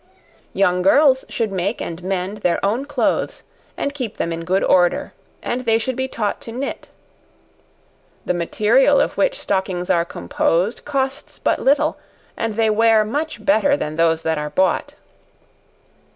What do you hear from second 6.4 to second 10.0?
to knit. The material of which stockings